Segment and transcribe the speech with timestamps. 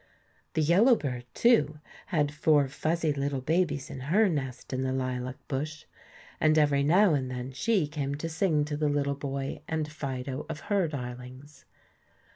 [0.55, 5.35] The yellow bird, too, had four fuzzy little babies in her nest in the lilac
[5.47, 5.85] bush,
[6.39, 10.47] and every now and then she came to sing to the little boy and Fido
[10.49, 11.65] of her darlings.